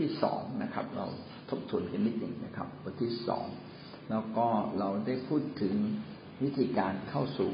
[0.00, 1.06] ที่สองนะครับ เรา
[1.50, 3.46] ทบทวนกันนิดหนึ่งนะครับ บทที่สอง
[4.10, 4.46] แล้วก็
[4.78, 5.74] เราได้พูดถึง
[6.42, 7.50] วิธีการเข้าสู่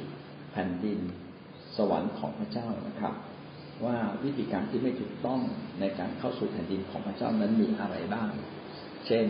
[0.53, 0.99] แผ่นดิน
[1.76, 3.15] สวรรค์ของพระเจ้านะครับ
[3.85, 5.40] ว่าวิธีการที่ไม่ถูกต้อง
[5.80, 8.29] ในการเข้าสู่แผ่นดินของพระเจ้านั้นมีอะไรบ้าง
[9.06, 9.24] เช่น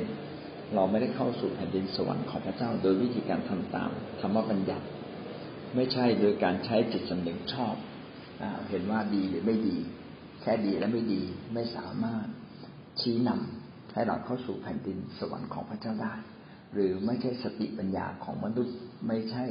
[0.75, 3.91] เราไม่ได้เข้าสู่แผ่นดินสวรรค์ของพระเจ้า โดยวิธีการทำตาม
[4.21, 4.87] ธรรมบัญญัติ
[5.75, 7.75] ไม่ใช่โดยการใช้จิตสำนึกชอบ
[8.43, 9.76] อเห็นว่าดีหรือไม่ดี
[10.43, 11.23] แค่ดีและไม่ดี
[11.54, 12.26] ไม่สามารถ
[13.00, 16.14] ชี้นำให้เราเข้าสู่แผ่นดินสวรรค์ของพระเจ้าได้
[16.75, 18.76] หรือไม่ใช่สติปัญญาของมนุษย์
[19.08, 19.44] ไม่ใช่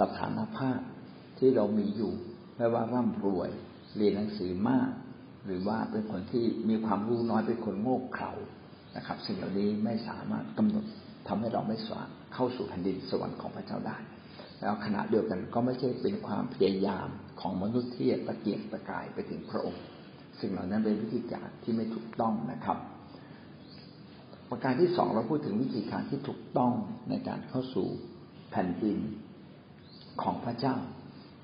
[0.00, 0.78] สถานภาพ
[1.38, 2.12] ที่เรามีอยู่
[2.56, 3.50] ไม่ว่าร่ำรวย
[3.96, 4.90] เรียนหนังสือมาก
[5.46, 8.32] หรือว่าเป็นคนที่มีความรู้น้อยเป็นคนโง่เขลา
[8.96, 10.84] นะครับ สิ่งเหล่านี้ไม่สามารถกำหนด
[11.28, 13.98] ทำให้เราไม่สามารถเข้าสู่แผ่นดินสวรรค์ของพระเจ้าได้
[14.60, 17.08] แล้วขณะเดียวกันก็ไม่ใช่เป็นความพยายาม
[17.40, 19.82] ของมนุษย์ที่ตะเกียกตะกายไปถึงพระองค์
[20.40, 22.78] สิ่งเหล่านั้นเป็นวิธีการที่ไม่ถูกต้องนะครับ
[24.50, 26.72] ประการที่สองเราพูดถึงวิธีการที่ถูกต้อง
[27.10, 27.86] ในการเข้าสู่
[28.50, 28.98] แผ่นดิน
[30.22, 30.76] ของพระเจ้า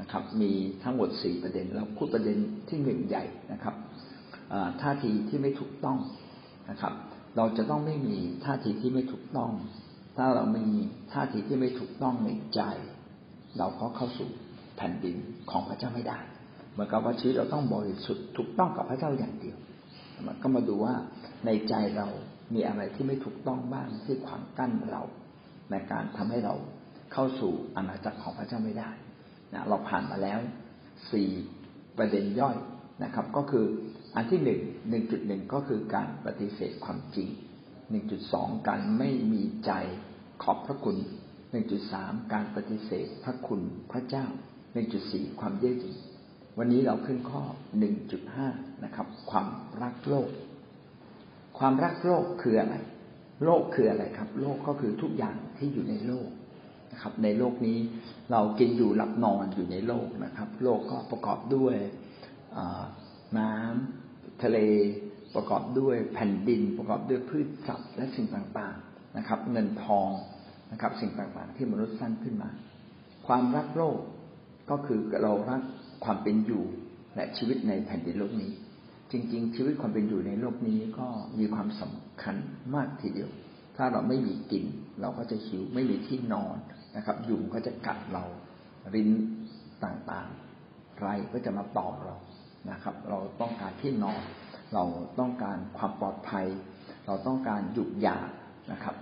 [0.01, 3.75] นะครับ มีทั้งหมดสี่ประเด็นเราพูดประเด็นที่หนึ่งใหญ่นะครับ
[4.81, 5.99] ท่าทีที่ไม่ถูกต้อง
[6.71, 6.93] นะครับ
[7.37, 9.51] เราจะต้องไม่มีท่าทีที่ไม่ถูกต้อง
[10.17, 10.81] ถ้าเราม่มี
[11.13, 12.61] ท่าทีที่ไม่ถูกต้องในใจ
[13.59, 14.31] เราก็เข้าสู่
[14.77, 15.17] แผ่นดิน
[15.51, 16.19] ของพระเจ้าไม่ได้
[16.73, 19.57] เหมือนกับว่าชีวิตเราต้องบริสุทธิ์ถูกต้องกับพระเจ้าอย่างเดียว
[20.27, 20.95] มันก็มาดูว่า
[21.47, 22.07] ในใจเรา
[22.55, 25.03] มีอะไรที่ไม่ถูกต้องบ้างที่ขวางกั้นเรา
[25.71, 26.55] ในการทำให้เรา
[27.13, 28.91] เข้าสู่อาณาจักรของพระเจ้าไม่ได้
[29.55, 30.41] นะเราผ่านมาแล้ว
[31.13, 31.31] สี่
[31.99, 32.57] ประเด็นย่อย
[33.05, 33.67] นะครับ ก็คือ
[34.15, 37.29] อันที่หนึ่งหนึ่งจุดหนึ่งก็คือการปฏิเสธความจริง
[37.91, 39.73] หนึ่งจุดสองการไม่มีใจ
[40.43, 40.97] ขอบพระคุณ
[41.51, 43.61] หนึ่งจุดสามการปฏิเสธพระคุณ
[43.93, 44.27] พระเจ้า
[44.73, 45.97] หนึ่งจุดสี่ความเย่อหยิ่ง
[46.59, 47.43] วันนี้เราขึ้นข้อ
[47.79, 48.49] หนึ่งจุดห้า
[48.85, 49.49] นะครับ ความ
[49.83, 50.29] รักโลก
[51.59, 52.75] ความรักโลกคืออะไร
[53.45, 56.29] โลกคืออะไรครับ โลกก็คือทุกอย่างที่อยู่ในโลก
[56.93, 57.79] นะครับ ในโลกนี้
[58.33, 61.77] เรากินอยู่หลับนอนอยู่ในโลกนะครับ โลกก็ประกอบด้วย
[63.39, 64.59] น้ำทะเล
[65.35, 70.11] ประกอบด้วยแผ่นดิน ประกอบด้วยพืชสัตว์และสิ่งต่างๆนะครับ เงินทอง
[70.73, 72.51] นะครับ สิ่งต่างๆ ที่มนุษย์สร้างขึ้นมา
[73.27, 73.99] ความรักโลก
[74.71, 75.63] ก็คือเรารัก
[76.05, 76.65] ความเป็นอยู่
[77.15, 78.53] และชีวิตในแผ่นดินโลกนี้
[79.11, 81.07] จริง ๆ ชีวิตความเป็นอยู่ในโลกนี้ก็
[81.39, 82.37] มีความสำคัญ
[82.75, 83.31] มากทีเดียว
[83.77, 84.65] ถ้าเราไม่มีกิน
[85.01, 86.57] เราก็จะหิวไม่มีที่นอน
[86.97, 88.25] นะครับ ยุงก็จะกัดเรา
[88.95, 89.11] ริ้น
[89.85, 92.17] ต่างๆ ไรก็จะมาตอบเรา
[92.71, 94.23] นะครับ เราต้องการที่นอน
[94.75, 94.85] เรา
[95.19, 96.47] ต้องการความปลอดภัย
[97.07, 98.19] เราต้องการหยุดยา
[98.73, 98.95] นะครับ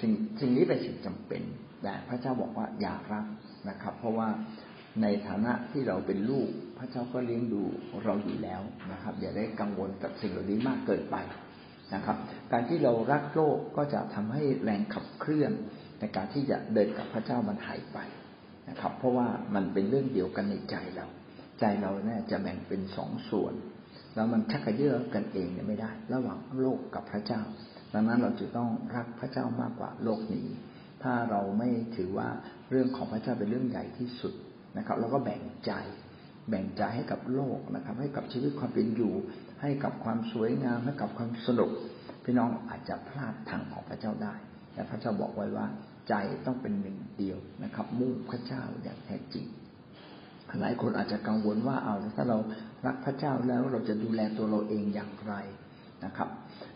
[0.00, 1.42] สิ่งสิ่งนี้เป็นสิ่งจำเป็น
[1.82, 3.26] แต่พระเจ้าบอกว่าอย่ารัก
[3.68, 4.28] นะครับ เพราะว่า
[5.02, 7.62] ในฐานะที่เราเป็นลูก พระเจ้าก็เลี้ยงดู
[8.04, 8.60] เราอยู่แล้ว
[8.92, 11.16] นะครับ อย่าได้กังวลกับสิ่งเหล่านี้มากเกินไป
[11.94, 12.16] นะครับ
[12.52, 15.52] การที่เรารักโลกก็จะทำให้แรงขับเคลื่อน
[15.98, 17.98] ในการที่จะเดินกับพระเจ้ามันหายไป
[18.68, 21.06] นะครับ เพราะว่ามันเป็นเรื่องเดียวกันในใจเรา
[21.60, 23.54] ใจเราเนี่ยจะแบ่งเป็นสองส่วน
[24.14, 27.42] แล้วมันชักกระเยาะกันเองเนี่ยไม่ได้ ระหว่างโลกกับพระเจ้า
[27.92, 30.46] ดังนั้นเราจะต้องรักพระเจ้ามากกว่าโลกนี้
[31.02, 32.28] ถ้าเราไม่ถือว่า
[32.70, 34.32] เรื่องของพระเจ้าเป็นเรื่องใหญ่ที่สุด
[34.76, 35.72] นะครับเราก็แบ่งใจ
[36.48, 39.14] แบ่งใจให้กับโลกนะครับ ให้กับชีวิตความเป็นอยู่
[39.62, 41.70] ให้กับความสวยงามให้กับความสนุก
[42.24, 44.34] พี่น้องอาจจะพลาดทางของพระเจ้าได้
[44.74, 45.66] แต่พระเจ้าบอกไว้ว่า
[46.08, 46.14] ใจ
[46.46, 49.46] ต้องเป็นหนึ่งเดียวนะครับ มุ่งพระเจ้าอย่างแท้จริง
[50.60, 52.38] หลายคนอาจจะกังวลว่าเอาถ้าเรา
[52.86, 55.34] รักพระเจ้าแล้วเราจะดูแลตัวเราเองอย่างไร
[56.04, 56.28] นะครับ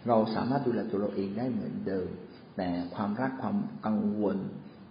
[0.08, 2.08] เราสามารถดูแลตัวเราเองได้เหมือนเดิม
[2.56, 4.36] แต่ความรักความกังวล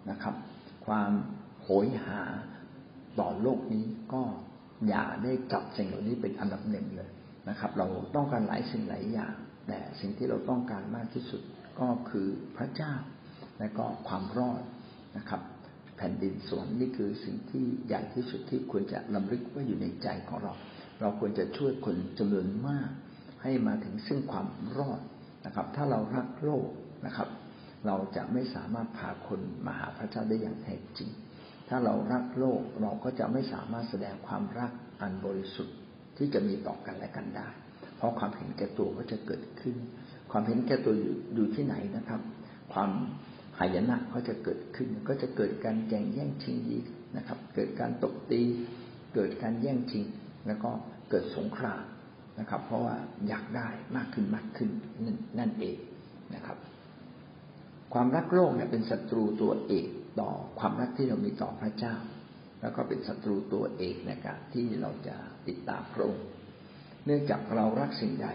[0.10, 0.36] นะครับ
[0.86, 1.12] ความ
[1.64, 2.22] โหยหา
[3.20, 4.22] ต่อโลกนี้ก็
[4.88, 7.10] อย่าได้จับสิ่งเหล่านี้เป็นอันดับหนึ่งเลย
[7.50, 9.36] นะครับ เราต้องการหลายสิ่งหลายอย่าง
[9.68, 11.42] แต่สิ่งที่เราต้องการมากที่สุด
[11.80, 12.28] ก็คือ
[12.58, 12.94] พระเจ้า
[13.60, 14.64] และก็ความรอด
[15.18, 15.42] นะครับ
[15.98, 20.54] แผ่นดินสวรรค์นี่คือสิ่งที่ใหญ่ที่สุดที่ควรจะลำลึกไว้อยู่ในใจของเรา
[21.02, 22.90] เราควรจะช่วยคนจำนวนมาก
[23.44, 24.48] ให้มาถึงซึ่งความ
[24.78, 25.02] รอด
[25.46, 26.68] นะครับ ถ้าเรารักโลก
[27.06, 27.30] นะครับ
[27.88, 31.10] เราจะไม่สามารถพาคนมาหาพระเจ้าได้อย่างแท้จริง
[31.74, 34.72] ถ้าเรารักโลกเราก็จะไม่สามารถแสดงความรัก
[35.02, 35.76] อันบริสุทธิ์
[36.18, 37.48] ที่จะมีต่อกันและกันได้
[37.98, 39.76] เพราะความเห็นแก่ตัวก็จะเกิดขึ้น
[40.32, 40.94] ความเห็นแก่ตัว
[41.36, 42.22] อยู่ที่ไหนนะครับ
[42.74, 42.90] ความ
[43.60, 46.78] หายนะก็จะเกิดขึ้น ก็จะเกิดการแย่งแย่งชิงดี
[47.18, 48.42] นะครับ เกิดการตบตี
[49.16, 50.06] เกิดการแย่งชิง
[50.48, 50.72] แล้วก็
[51.10, 51.82] เกิดสงคราม
[52.40, 52.96] นะครับ เพราะว่า
[53.28, 54.70] อยากได้มากขึ้นมากขึ้น
[55.40, 55.78] นั่นเอง
[56.36, 56.58] นะครับ
[57.94, 59.88] ความรักโลกเนี่ยเป็นศัตรูตัวเอก
[60.20, 61.96] ต่อความรักที่เรามีต่อพระเจ้า
[62.62, 65.16] แล้วก็เป็นศัตรูตัวเอกในการที่เราจะ
[65.48, 66.26] ติดตามพระองค์
[67.06, 68.28] เนื่องจากเรารักสิ่งใด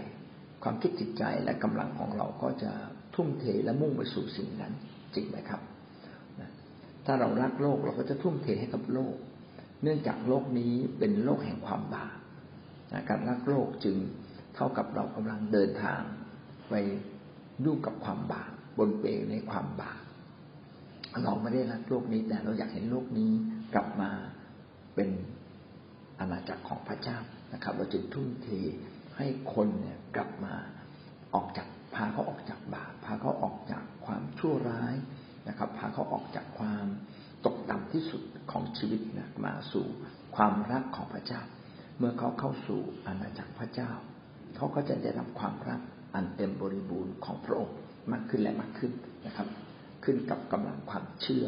[0.63, 2.73] ความคิดจิตใจและกำลังของเราก็จะ
[3.15, 4.73] ทุ่มเทและมุ่งไปสู่สิ่งนั้น
[5.15, 5.61] จริงไหมครับ
[7.07, 9.15] ถ้าเรารักโลกเราก็จะทุ่มเทให้กับโลก
[9.83, 12.17] เนื่องจากโลกนี้เป็นโลกแห่งความบาป
[13.09, 13.97] การรักโลกจึง
[14.55, 16.03] เท่ากับเรากำลังเดินทาง
[16.69, 16.75] ไป
[17.65, 20.03] ยุ่งกับความบาป บนเปในความบาป
[21.25, 23.33] เราไม่ได้รักโลกนี้ แต่เราอยากเห็นโลกนี้
[23.75, 24.11] กลับมา
[24.95, 25.11] เป็น
[26.19, 27.19] อาณาจักรของพระเจ้า
[27.53, 28.49] นะครับ เราจึงทุ่มเท
[29.17, 30.55] ให้คนเนี่ยกลับมา
[31.35, 34.95] ออกจากพาเขาออกจากบาปพาเขาออกจากความชั่วร้าย
[35.49, 36.87] นะครับ พาเขาออกจากความ
[37.47, 39.87] ตกต่ำที่สุดของชีวิตนะมาสู่
[40.37, 41.43] ความรักของพระเจ้า
[41.99, 43.91] เมื่อเขาเข้าสู่อาณาจักรพระเจ้า
[44.57, 45.81] เขาก็จะได้รับความรัก
[46.17, 47.77] อันเต็มบริบูรณ์ของพระองค์
[48.13, 48.93] มากขึ้นและมากขึ้น
[49.27, 49.49] นะครับ
[50.05, 51.47] ขึ้นกับกำลังความเชื่อ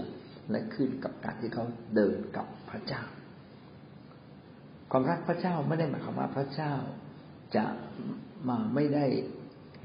[0.50, 3.02] และขึ้นกับการที่เขาเดินกับพระเจ้า
[4.90, 6.74] ความรักพระเจ้าไม่ได้หมายความว่าพระเจ้า
[7.56, 7.64] จะ
[8.48, 9.04] มาไม่ได้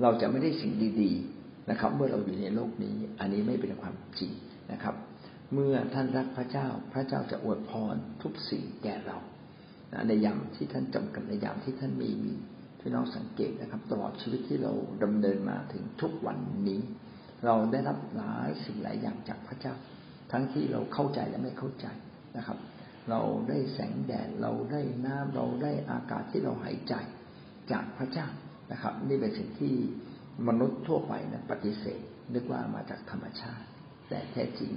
[0.02, 4.32] เราจะไม่ได้สิ่งดี ๆนะครับ เมื่อเราอยู่ในโลกนี้ อันนี้ไม่เป็นความจริง
[4.72, 4.96] นะครับ
[5.54, 9.18] เมื่อท่านรักพระเจ้า พระเจ้าจะอวยพรทุกสิ่งแก่เรา
[10.08, 12.34] ในยามที่ท่านจำกัดในยามที่ท่านมีมี
[12.86, 16.38] พี่น้องสังเกตนะครับ ตลอดชีวิตที่เราดำเนินมาถึงทุกวัน
[16.68, 16.82] นี้
[17.46, 19.74] เราได้รับหลายสิ่งหลายอย่างจากพระเจ้า
[20.32, 21.88] ทั้งที่เราเข้าใจและไม่เข้าใจ
[22.38, 22.58] นะครับ
[23.10, 26.96] เราได้แสงแดดเราได้น้ำเราได้อากาศที่เราหายใจ
[27.72, 28.28] จากพระเจ้า
[28.72, 29.74] นะครับ นี่เป็นสิ่งที่
[30.48, 32.02] มนุษย์ทั่วไปนะปฏิเสธ
[32.34, 33.66] นึกว่ามาจากธรรมชาติ
[34.10, 34.72] แต่แท้จริง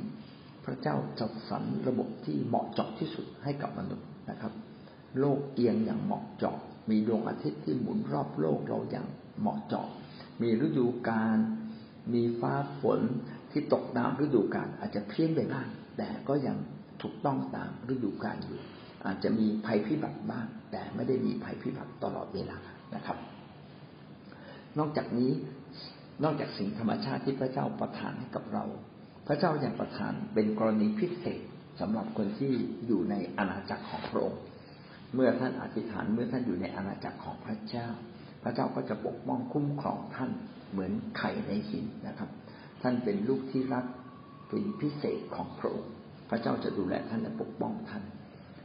[0.64, 4.52] พระเจ้าจัดสรรระบบที่เหมาะเจาะที่สุดให้กับมนุษย์นะครับ
[5.20, 6.56] โลกเอียงอย่างเหมาะเจาะ
[6.90, 9.06] มีดวงอาทิตย์ที่หมุนรอบโลกเราอย่าง
[9.40, 9.86] เหมาะเจาะ
[10.42, 11.38] มีฤดูกาล
[12.14, 13.00] มีฟ้าฝน
[13.50, 15.68] ที่ตกตามฤดูกาลอาจจะเพี้ยนไปบ้าง
[15.98, 16.56] แต่ก็ยัง
[17.02, 18.60] ถูกต้องตามฤดูกาลอยู่
[19.06, 22.58] อาจจะมีภัยพิบัติบ้าง แต่ไม่ได้มีภัยพิบัติตลอดเวลา
[22.94, 23.18] นะครับ
[24.78, 25.32] นอกจากนี้
[26.24, 28.64] นอกจากสิ่งธรรมชาติที่พระเจ้าประทานให้กับเรา
[29.26, 31.40] พระเจ้ายังประทานเป็นกรณีพิเศษ
[31.80, 32.52] สำหรับคนที่
[32.86, 34.42] อยู่ในอาณาจักรของพระองค์
[35.14, 37.88] เมื่อท่านอธิษฐานเมื่อท่านอยู่ในอาณาจักรของพระเจ้า
[38.42, 40.30] พระเจ้าก็จะปกป้องคุ้มครองท่าน
[40.70, 42.30] เหมือนไข่ในหินนะครับ
[42.82, 43.84] ท่านเป็นลูกที่รัก
[44.48, 45.92] เป็นพิเศษของพระองค์
[46.30, 48.02] พระเจ้าจะดูแลท่านและปกป้องท่าน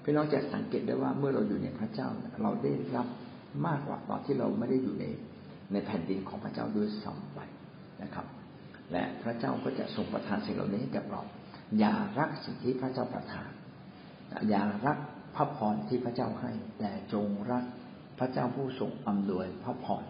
[0.03, 2.07] พี่น้องจะสังเกตได้ว่าเมื่อเราอยู่ในพระเจ้า
[2.41, 3.07] เราได้รับ
[3.67, 5.05] มากกว่าตอนที่เราไม่ได้อยู่ใน
[5.71, 7.39] ในแผ่นดินของพระเจ้าด้วยซ้ำไป
[8.03, 8.25] นะครับ
[8.91, 11.21] และพระเจ้าก็จะทรงประทานสิ่งเหล่านี้ให้กับเรา
[11.79, 13.49] อย่ารักสิ่งที่พระเจ้าประทาน
[14.49, 14.97] อย่ารัก
[15.35, 17.63] พระพรที่พระเจ้าให้ แต่จงรัก
[18.19, 20.03] พระเจ้าผู้ทรงอำนวยพระพร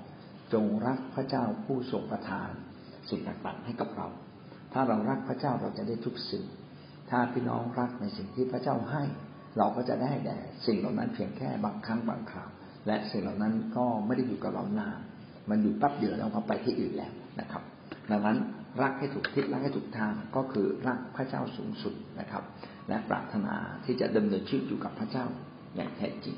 [0.53, 2.49] จงรักพระเจ้าผู้ทรงประทาน
[3.09, 4.07] สิ่งต่างๆให้กับเรา
[4.73, 6.43] ถ้าเรารักพระเจ้าเราจะได้ทุกสิ่ง
[7.09, 9.03] ถ้าพี่น้องรักในสิ่งที่พระเจ้าให้
[9.57, 12.49] เราก็จะได้แต่สิ่งเหล่านั้นเพียงแค่บางครั้งบางคราว
[12.87, 14.99] และสิ่งเหล่านั้นก็ไม่ได้อยู่กับเรานาน
[15.49, 17.63] มันอยู่แป๊บเดียวแล้วก็ไปที่อื่นแล้วนะครับ
[18.11, 18.37] ดังนั้น
[18.81, 22.43] รักให้ถูกทิศรักให้ถูกทางก็คือรักพระเจ้าสูงสุดนะครับ
[22.87, 23.55] และปรารถนา
[23.85, 25.25] ที่จะดำเนินชีวิตอยู่กับพระเจ้า
[25.75, 26.37] อย่างแท้จริง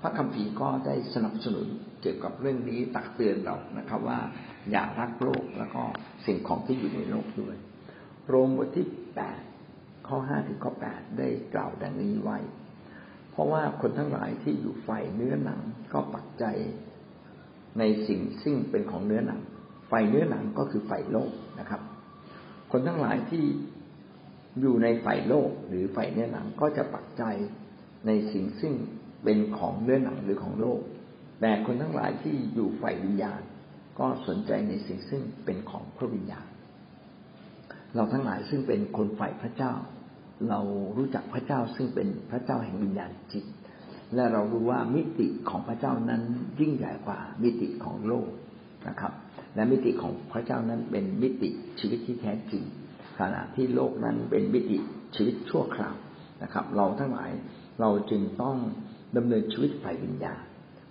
[0.00, 1.66] พระคัมภีร์ก็ได้สนับสนุน
[2.02, 4.18] เกี่ยวกับเรื่องนี้ตักเตือนเรานะครับว่า
[4.70, 5.82] อย่ารักโลกแล้วก็
[6.26, 7.56] สิ่งของที่อยู่ในโลกด้วย
[8.28, 9.40] โรมบทที่แปด
[10.08, 12.38] ข้อห้าถึงข้อแปดได้กล่าวดังนี้ไว้
[13.30, 15.60] เพราะว่าคนทั้งหลายที่อยู่ฝ่ายเนื้อหนัง
[15.92, 16.44] ก็ปักใจ
[17.78, 19.40] ในสิ่งซึ่งเป็นของเนื้อหนัง
[19.90, 21.80] ฝ่ายเนื้อหนังก็คือฝ่ายโลกนะครับ
[22.72, 23.44] คนทั้งหลายที่
[24.60, 27.22] อยู่ในฝ่ายโลกหรือฝ่ายเนื้อหนังก็จะปักใจ
[28.06, 28.74] ในสิ่งซึ่ง
[29.24, 30.80] เป็นของเนื้อหนังหรือของโลก
[31.40, 33.40] แต่คนทั้งหลายที่อยู่ฝ่ายวิญญาณ
[33.98, 36.46] ก็สนใจในสิ่งซึ่งเป็นของพระวิญญาณ
[37.94, 39.72] เราทั้งหลายซึ่งเป็นคนฝ่ายพระเจ้า
[40.48, 40.60] เรา
[40.96, 43.44] รู้จักพระเจ้าซึ่งเป็นพระเจ้าแห่งวิญญาณจิต
[44.14, 46.22] และเรารู้ว่ามิติของพระเจ้านั้น
[46.60, 48.28] ยิ่งใหญ่กว่ามิติของโลก
[48.88, 49.12] นะครับ
[49.54, 52.62] และมิติของพระเจ้านั้นเป็นมิติชีวิตที่แท้จริง
[53.20, 54.78] ขณะที่โลกนั้นเป็นมิติ
[55.14, 55.94] ชีวิตชั่วคราว
[56.42, 57.30] นะครับ เราทั้งหลาย
[57.80, 58.56] เราจึงต้อง
[59.16, 60.42] ดำเนินชีวิตฝ่ายวิญญาณ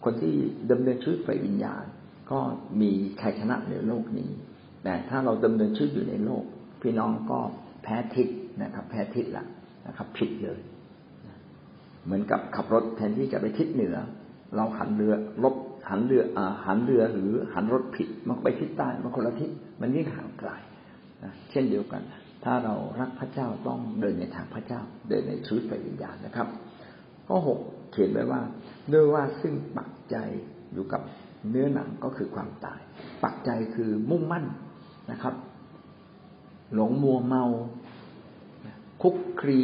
[0.03, 0.33] คนที่
[0.71, 1.83] ดำเนินชีวิตฝ่ายวิญญาณ
[2.31, 2.39] ก็
[2.81, 4.29] มีใครชนะในโลกนี้
[4.83, 6.43] แต่ถ้าเราดำเนินชีวิตอยู่ในโลก
[6.81, 7.39] พี่น้องก็
[7.83, 8.27] แพ้ทิศ
[8.61, 9.45] นะครับ แพ้ทิศละ
[9.87, 10.59] นะครับ ผิดเลย
[12.05, 13.95] เหมือนกับขับรถแทนที่จะไปทิศเหนือ
[14.55, 15.55] เราหันเรือลบ
[15.89, 19.49] หันเรืออ่าหันเรือหรือหันรถผิด มันไปทิศใต้มันคนละทิศ
[19.81, 20.51] มันยิ่งห่างไกล
[21.23, 22.01] นะเช่นเดียวกัน
[22.43, 26.47] ถ้าเรารักพระเจ้าต้องเดินในทางพระเจ้า เดินในชีวิตฝ่ายวิญญาณนะครับ
[27.27, 27.59] ข้อหก
[27.91, 28.41] เขียนไว้ว่า
[28.93, 30.15] ด้วยว่าซึ่งปักใจ
[30.73, 31.01] อยู่กับ
[31.49, 32.81] เนื้อหนังก็คือความตาย
[33.23, 34.45] ปักใจคือมุ่งมั่น
[35.11, 35.33] นะครับ
[36.73, 37.43] หลงมัวเมา
[39.01, 39.59] คุกครี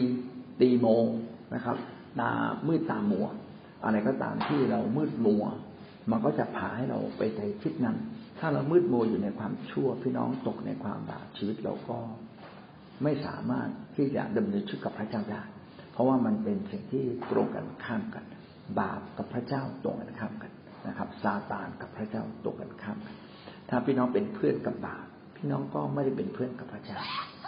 [0.62, 1.05] ตีโมง
[1.53, 1.77] นะครับ
[2.20, 2.32] ตา
[2.67, 3.27] มืดตามัว
[3.84, 5.44] อะไรก็ตามที่เรามืดมัว
[6.12, 7.98] มันก็จะพาให้เราไปในทิศนั้น
[8.39, 11.98] ถ้าเรามืดมัวอยู่ในความชั่วพี่น้องตกในความบาปชีวิตเราก็
[13.03, 15.43] ไม่สามารถที่จะดำเนินชีวิตกับพระเจ้าได้
[15.91, 18.25] เพราะว่ามันเป็นสิ่งที่ตรงกันข้ามกัน
[18.79, 20.51] บาปกับพระเจ้าตรงกันข้ามกัน
[20.87, 23.15] นะครับซาตานกับพระเจ้าตรงกันข้ามกัน
[23.69, 25.05] ถ้าพี่น้องเป็นเพื่อนกับบาป
[25.37, 26.99] พี่น้องก็ไม่ได้เป็นเพื่อนกับพระเจ้า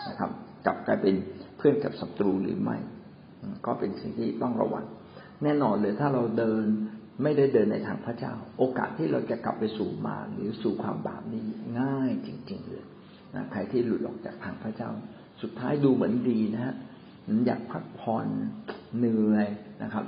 [0.09, 0.31] นะครับ
[0.65, 1.15] กลับกลายเป็น
[1.57, 2.77] เพื่อนกับศัตรูหรือไม่
[3.65, 4.85] ก็เป็นสิ่งที่ต้องระวัง
[5.43, 6.65] แน่นอนเลยถ้าเราเดิน
[7.23, 11.45] ไม่ได้เดินในทางพระเจ้า โอกาสที่เราจะกลับไปสู่มาหรือสู่ความบาปนี้
[11.79, 12.85] ง่ายจริง ๆ เลย
[13.35, 14.89] นะใครที่หลุดออกจากทางพระเจ้า
[15.41, 16.73] สุดท้ายดูเหมือนดีนะฮะ
[17.45, 18.27] อยากพักผ่อน
[18.97, 19.47] เหนื่อย
[19.83, 20.05] นะครับ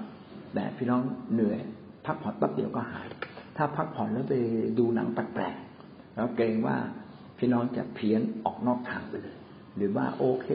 [0.54, 1.02] แต่พี่น้อง
[1.34, 1.60] เหนื่อย
[2.06, 3.08] พักผ่อนแป๊บเดียวก็หาย
[3.58, 4.36] ถ้าพักผ่อนแล้วไป
[4.80, 6.78] ดูหนังแปลกๆแล้วเกรงว่า
[7.40, 9.38] พี่น้องจะเพี้ยนออกนอกทางไปเลย
[9.78, 10.48] หรือว่าโอเค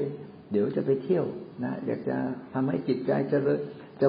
[0.50, 1.26] เดี๋ยวจะไปเที่ยว
[1.62, 2.16] นะอยากจะ
[2.52, 3.38] ทำให้จิตใจจะ
[4.00, 4.08] จะ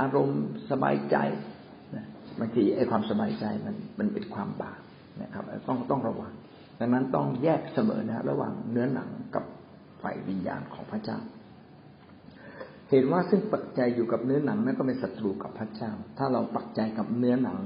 [0.00, 1.16] อารมณ์สบายใจ
[2.38, 4.80] บางทีไอ้ความสบายใจมันมันเป็นความบาป
[5.22, 6.32] นะครับ ต้องต้องระวัง
[6.78, 9.44] ดังนั้นต้องแยกเสมอนะระหว่างเนื้อหนังกับ
[10.02, 11.18] ฝ่ายวิญญาณของพระเจ้า
[12.90, 17.58] เห็นว่าซึ่งปักใจอยู่กับเนื้อหนังนั่นก็เป็นศัตรูกับพระเจ้า ถ้าเราปักใจกับเนื้อหนัง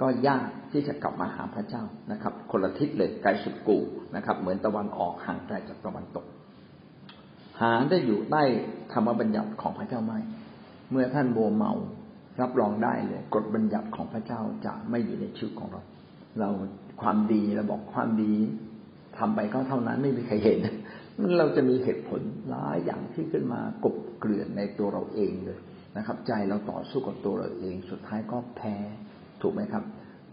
[0.00, 1.82] ก็ยากที่จะกลับมาหาพระเจ้า
[2.12, 3.78] นะครับ คนละทิศเลยไกลสุดกู
[4.16, 6.26] นะครับ เหมือนตะวันออกห่างไกลจากตะวันตก
[7.60, 8.42] หาได้อยู่ใต้
[8.92, 10.12] ธรรมบัญญัติของพระเจ้าไหม
[10.90, 11.72] เมื่อท่านโมเมา
[12.40, 15.82] รับรองได้เลยกฎบัญญัติของพระเจ้าจะไม่อยู่ในชีวิตของเรา
[16.40, 16.50] เรา
[17.02, 18.34] ความดีเราบอกความดี
[19.18, 20.58] ทำไปก็เท่านั้นไม่มีใครเห็น
[21.38, 22.20] เราจะมีเหตุผล
[22.50, 25.58] หลายอย่างที่ขึ้นมากบเกลื่อนในตัวเราเองเลย
[25.96, 28.76] นะครับ ใจเราต่อสู้กับตัวเราเอง สุดท้ายก็แพ้
[29.42, 29.84] ถูกไหมครับ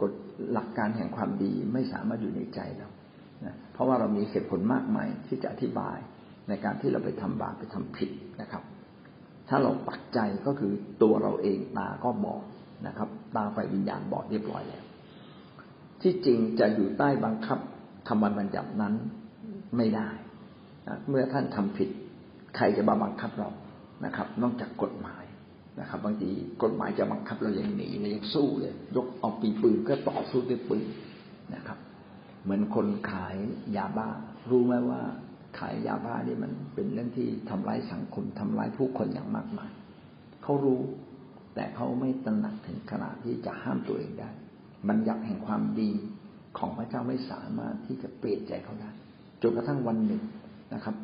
[0.01, 0.11] กฎ
[0.51, 2.89] หลักการแห่งความดีไม่สามารถอยู่ในใจเรา
[3.45, 5.97] นะเพราะว่าเรามีเหตุผลมากมายที่จะอธิบาย
[6.47, 8.09] ในการที่เราไปทำบาปไปทำผิด
[8.41, 8.63] นะครับ
[9.49, 12.43] ถ้าเราปักใจก็คือตัวเราเองตาก็บอด
[12.87, 14.83] นะครับ ตาไฟวิญญาณบอดเรียบร้อยแล้ว
[16.01, 17.60] ที่จริงจะอยู่ใต้บังคับ
[18.08, 18.93] ธรรมบัญญัตินั้น
[19.77, 20.10] ไม่ได้
[21.10, 21.89] เมื่อท่านทำผิด
[22.55, 23.50] ใครจะมาบังคับเรา
[24.05, 25.24] นะครับ นอกจากกฎหมาย
[25.79, 26.29] นะครับ บางที
[26.63, 30.88] กฎหมายจะบังคับเราอยังหนีเรายังสู้เลย ยกเอาปีปืนก็ต่อสู้ด้วยปืน
[31.55, 31.77] นะครับ
[32.43, 33.36] เหมือนคนขาย
[33.77, 34.10] ยาบ้า
[34.50, 35.01] รู้ไหมว่า
[35.60, 39.72] ขายยาบ้านี่มันเป็นเรื่องที่ทำร้ายสังคมทำร้ายผู้คนอย่างมากมาย
[40.43, 40.81] เขารู้
[41.55, 44.29] แต่เขาไม่ตระหนักถึงขนาดที่จะห้ามตัวเองได้
[44.89, 45.91] บัญญัติแห่งความดี
[46.57, 48.89] ของพระเจ้าไม่สามารถที่จะเปลี่ยนใจเขาได้
[49.41, 50.21] จนกระทั่งวันหนึ่ง
[50.73, 50.95] นะครับ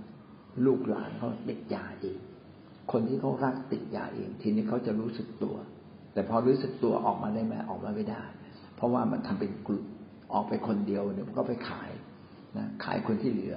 [0.65, 2.17] ลูกหลานเขาติดยาเอง
[2.91, 5.55] คนที่เขารักติดยาเอง ทีนี้เขาจะรู้สึกตัว
[6.13, 8.23] แต่พอรู้สึกตัวออกมาได้ไหมออกมาไม่ได้
[8.75, 9.85] เพราะว่ามันทำเป็นกลุ่ม
[10.33, 11.91] ออกไปคนเดียวเนี่ยก็ไปขาย
[12.57, 13.55] นะขายคนที่เหลือ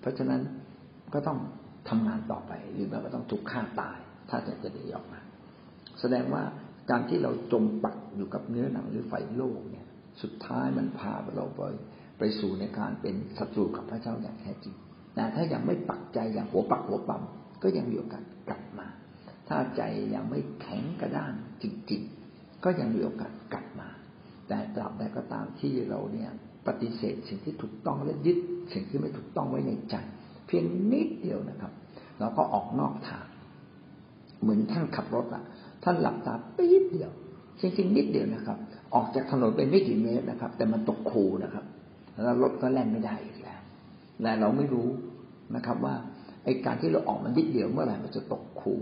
[0.00, 0.40] เพราะฉะนั้น
[1.14, 1.38] ก็ต้อง
[1.88, 3.98] ทำงานต่อไป หรือแม้ก็ต้องถูกฆ่าตาย
[4.30, 5.20] ถ้าจะจะไดีออกมา
[6.00, 6.42] แสดงว่า
[6.90, 9.86] การที่เราจมปักอยู่กับเนื้อหนังหรือไฟโลกเนี่ย
[10.22, 11.60] สุดท้ายมันพาเราไป
[12.18, 14.74] ไปสู่ในการเป็นศัตรูกับพระเจ้าอย่างแท้จริง
[15.14, 17.22] แต่ถ้ายังไม่ปักใจอย่างหัวปักหัวปั๊ม
[17.62, 18.86] ก็ยังมีโอกาสกลับมา
[19.48, 19.82] ถ้าใจ
[20.14, 23.88] ยังไม่แข็งกระด้างจริงๆ ก็ยังมีโอกาสกลับมา
[24.48, 26.30] แต่ตราบใดก็ตามที่เราเนี่ย
[26.66, 28.38] ปฏิเสธสิ่งที่ถูกต้องและยึด
[28.72, 29.96] สิ่งที่ไม่ถูกต้องไว้ในใจ
[30.46, 31.72] เพียงนิดเดียวนะครับ
[32.20, 33.26] เราก็ออกนอกทาง
[34.42, 35.44] เหมือนท่านขับรถอะ
[35.84, 37.10] ท่านหลับตาปี๊ดเดียว
[37.60, 38.58] จริงๆนิดเดียวนะครับ
[38.94, 41.64] ออกจากถนนไปไม่กี่เมตรนะครับ แต่มันตกคูนะครับ
[42.22, 43.60] แล้วรถก็แล่นไม่ได้อีกแล้ว
[44.22, 44.88] และเราไม่รู้
[45.56, 45.94] นะครับ ว่า
[46.44, 48.74] ไอ้การที่เราออกมันนิดเดียวเมื่อไหร่มันจะตกคู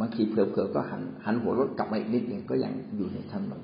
[0.00, 3.62] บางทีเผลอๆก็หันหันหัวรถกลับมาอีกนิดหนึ่งก็ยังอยู่ในถนน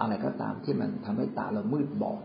[0.00, 2.22] อะไรก็ตามที่มันทำให้ตาเรามืดบอด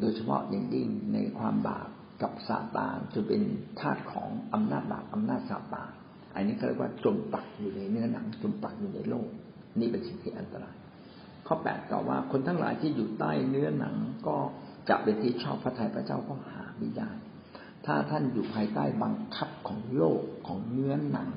[0.00, 1.88] โดยเฉพาะอย่างยิ่งในความบาป
[2.22, 3.42] กับซาตานจะเป็น
[3.80, 5.90] ธาตุของอำนาจบาปอำนาจซาตาน
[6.34, 9.28] อันนี้เขาเรียกว่าจมปักอยู่ในเนื้อหนังจมปักอยู่ในโลก
[9.80, 10.74] นี่เป็นสิ่งที่อันตราย
[11.46, 13.96] ข้อแปดกล่าวว่าคนทั้งหลายที่อยู่ใต้เนื้อหนัง
[14.26, 14.36] ก็
[14.88, 17.10] จะเป็นที่ชอบพระทัยพระเจ้าก็หาไม่ได้
[17.86, 21.30] ถ้าท่านอยู่ภายใต้บังคับของโลกของเนื้อหนัง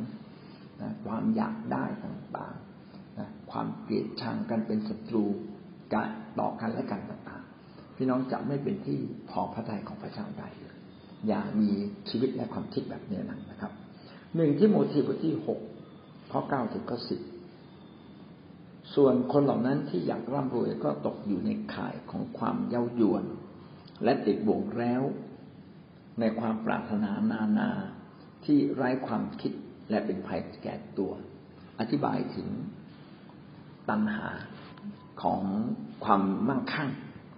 [0.81, 5.25] นะความอยากได้ต่างๆนะความเกลียดชังกันเป็นศัตรู
[5.93, 6.09] กัน
[6.39, 7.43] ต่อกันและกันต่าง
[7.95, 8.99] พี่น้องจะไม่เป็นที่
[9.29, 10.75] พอพระทัยของพระเจ้าได้เลย
[11.27, 11.71] อย่ามี
[12.09, 13.71] ชีวิตและความคิดแบบเนี้อหนันนะครับ
[14.35, 15.59] หนึ่งที่โมทีบทที่หก
[16.31, 17.21] ข้อเก้าถึงข้อสิบ
[18.95, 23.23] ส่วนคนเหล่านั้นที่อยากร่ำรวยก็ตกอยู่ในข่ายของความเย้ายวน
[24.03, 25.03] และติดบ่วงแล้ว
[26.19, 27.69] ในความปรารถนานานา
[28.45, 29.51] ที่ไร้ความคิด
[29.89, 31.11] และเป็นภัยแก่ตัว
[31.79, 32.47] อธิบายถึง
[33.89, 34.27] ตัณหา
[35.21, 35.41] ของ
[36.05, 36.89] ความมั่งคั่ง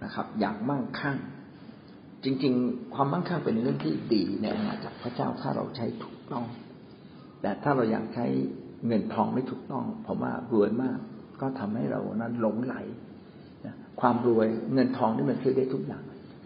[0.04, 1.16] นะครับ อยากมั่งคั่ง
[2.24, 6.44] จริง ๆ ความมั่งคั่งเป็นเรื่องที่ดีในอาณาจักรพระเจ้าถ้าเราใช้ถูกต้อง
[7.40, 8.26] แต่ถ้าเราอยากใช้
[8.86, 10.98] เงินทองไม่ถูกต้องผมว่ารวยมาก
[11.40, 12.74] ก็ทำให้เรานั้นหลงไหล
[14.00, 16.02] ความรวยเงินทองนี่มันซื้อได้ทุกอย่าง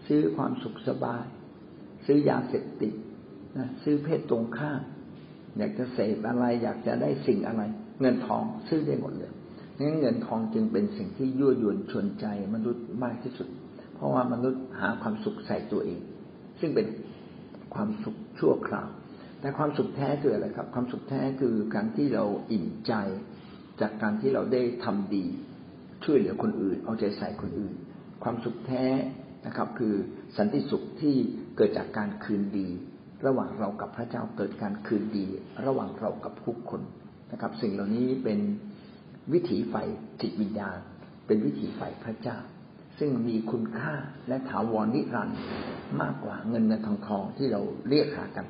[0.07, 1.25] ซื้อความสุขสบาย
[2.05, 2.93] ซื้อยาเสพติด
[3.57, 4.81] นะซื้อเพศตรงข้าม
[5.57, 7.61] อยากจะเสพอะไร อยากจะได้สิ่งอะไร
[8.01, 9.31] เงินทองซื้อได้หมดเลย
[9.77, 13.47] งั้นเงินทองจึงเป็นสิ่งที่ยั่วยวนชวนใจมนุษย์มากที่สุด
[13.95, 15.99] เพราะว่ามนุษย์หาความสุขใส่ตัวเอง
[16.59, 16.87] ซึ่งเป็น
[17.73, 18.89] ความสุขชั่วคราว
[19.43, 22.93] แต่ความสุขแท้คืออะไรครับ ความสุขแท้คือการที่เราอิ่มใจ
[23.81, 25.25] จากการที่เราได้ทำดี
[26.03, 27.73] ช่วยเหลือคนอื่น เอาใจใส่คนอื่น
[28.23, 28.85] ความสุขแท้
[29.45, 29.93] นะครับ คือ
[30.37, 31.15] สันติสุขที่
[31.57, 32.67] เกิดจากการคืนดี
[33.25, 35.25] ระหว่างเรากับพระเจ้าเกิดการคืนดี
[35.65, 36.81] ระหว่างเรากับผู้คน
[37.31, 38.39] นะครับ สิ่งเหล่านี้เป็น
[39.33, 39.75] วิถีไฟ
[40.21, 40.79] จิตวิญญาณ
[41.27, 42.37] เป็นวิถีไฟพระเจ้า
[42.99, 43.95] ซึ่งมีคุณค่า
[44.27, 45.39] และถาวรนิรันดร์
[46.01, 48.47] มากกว่าเงินเงินทองทองที่เราเรียกหากัน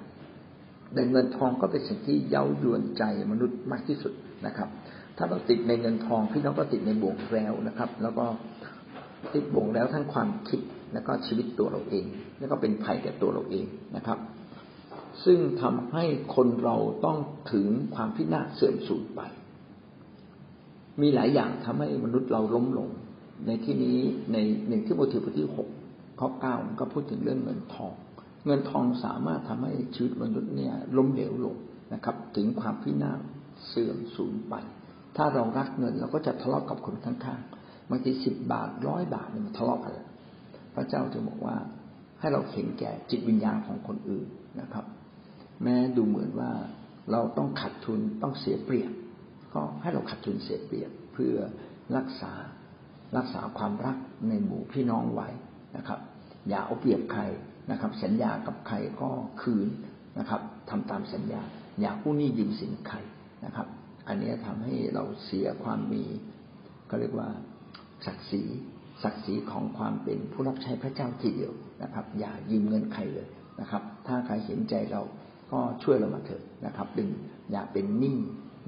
[0.94, 4.14] แต่เงินทองก็เป็นสิ่งที่เย้ายวนใจมนุษย์มากที่สุด
[4.46, 4.70] นะครับ
[5.18, 8.26] ถ้าเราติดในเงินทองพี่น้องก็ติดในบ่วงแล้วนะครับ แล้วก็
[9.34, 10.60] ติดบ่วงแล้วทั้งความคิด
[10.94, 12.06] แล้วก็ชีวิตตัวเราเอง
[12.40, 14.18] แล้วก็เป็นภัยแก่ตัวเราเองนะครับ
[15.26, 16.04] ซึ่งทำให้
[16.36, 17.18] คนเราต้อง
[17.54, 19.22] ถึงความพินาศเสื่อมสูญไป
[21.02, 22.90] มีหลายอย่างทำให้มนุษย์เราล้มลง
[23.48, 23.98] ในที่นี้
[24.34, 25.68] ในหนึ่งที่บทที่บทที่หก
[26.20, 27.94] ข้อเก้าก็พูดถึงเรื่องเงินทอง
[28.46, 31.56] เงินทองสามารถทำให้ชีวิตมนุษย์เนี่ยล้มเหลวลง
[31.94, 33.20] นะครับ ถึงความพินาศ
[33.68, 34.56] เสื่อมสูญไป
[35.18, 39.94] ถ้าเรารักเงินเราก็จะทะเลาะกับคนข้างๆบางทีสิบบาทร้อยบาทเนี่ยมันทะเลาะกัน
[40.76, 41.56] พระเจ้าจะบอกว่า
[42.20, 44.28] ให้เราเห็นแก่จิตวิญญาณของคนอื่น
[44.62, 44.86] นะครับ
[45.64, 46.52] แม้ดูเหมือนว่า
[47.12, 48.92] เราต้องขาดทุนต้องเสียเปรียบ
[49.54, 51.36] ก็ให้เราขัดทุนเสียเปรียบเพื่อ
[51.98, 52.34] รักษา
[53.18, 53.98] รักษาความรัก
[54.28, 55.30] ในหมู่พี่น้องไว้
[55.78, 56.00] นะครับ
[56.50, 57.22] อย่าเอาเปรียบใคร
[57.72, 59.10] นะครับ สัญญากับใครก็
[59.42, 59.68] คืน
[60.20, 61.42] นะครับทำตามสัญญา
[61.82, 62.98] อย่าผู้หนี้ยืมสินใคร
[63.46, 63.68] นะครับ
[64.08, 66.04] อันนี้ทำให้เราเสียความมี
[66.90, 67.30] ก็เรียกว่า
[68.06, 68.44] ศักดิ์ศรี
[69.04, 73.28] ศักดิ์ศรีของความเป็นผู้รับใช้พระเจ้าทีเดียวนะครับ อย่ายืมเงินใครเลย
[73.62, 75.02] นะครับ ถ้าใครเห็นใจเรา
[75.52, 77.10] ก็ช่วยเรามาเถอะนะครับดึง
[77.52, 78.18] อย่าเป็นหนี้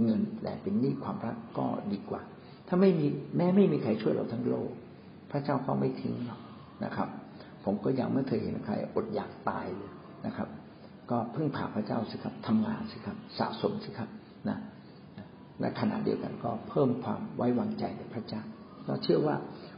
[0.04, 2.22] เงินแต่เป็นหนี้ความรักก็ดีกว่า
[2.68, 4.70] ถ้าไม่มีแม้ไม่มีใครช่วยเราทั้งโลก
[5.32, 6.38] พระเจ้าก็ไม่ทิ้งเรา
[6.86, 7.10] นะครับ
[7.66, 9.92] ผมก็ยังไม่เคยเห็นใครอดอยากตายเลย
[10.26, 10.50] นะครับ
[11.12, 14.10] ก็พึ่งพาพระเจ้าสิครับทำงานสิครับ สะสมสิครับ
[14.50, 14.58] นะ
[15.60, 18.42] และขณะเดียวกันก็เพิ่มความไว้วางใจในพระเจ้า
[18.86, 19.36] เราเชื่อว่า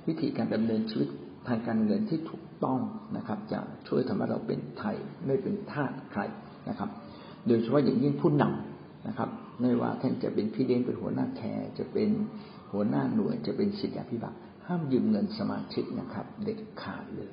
[0.08, 1.10] วิธีการดำเนินชีวิต
[1.48, 2.80] ทางการเงินที่ถูกต้อง
[3.18, 4.96] นะครับ จะช่วยทำให้เราเป็นไทย
[5.26, 6.22] ไม่เป็นทาสใคร
[6.70, 6.90] นะครับ
[7.48, 9.30] โดยเฉพาะอย่างยิ่งผู้นำนะครับ
[9.62, 12.10] ไม่ว่าท่านจะเป็นพี่เลี้ยงเป็นหัวหน้าแคร์จะเป็น
[12.72, 17.32] หัวหน้าหน่วยจะเป็นสิทธิพิบัติห้ามยืมเงินสมาชิกนะครับ เด็ดขาดเลย